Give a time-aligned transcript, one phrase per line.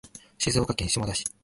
[0.39, 1.23] 静岡県下田市